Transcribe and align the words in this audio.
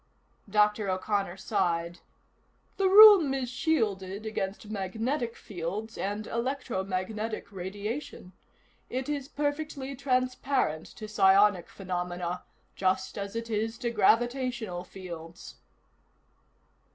Dr. 0.49 0.89
O'Connor 0.89 1.37
sighed. 1.37 1.99
"The 2.77 2.89
room 2.89 3.35
is 3.35 3.51
shielded 3.51 4.25
against 4.25 4.71
magnetic 4.71 5.35
fields 5.35 5.95
and 5.95 6.25
electro 6.25 6.83
magnetic 6.83 7.51
radiation. 7.51 8.33
It 8.89 9.07
is 9.07 9.27
perfectly 9.27 9.95
transparent 9.95 10.87
to 10.87 11.07
psionic 11.07 11.69
phenomena, 11.69 12.41
just 12.75 13.15
as 13.15 13.35
it 13.35 13.51
is 13.51 13.77
to 13.77 13.91
gravitational 13.91 14.83
fields." 14.83 15.57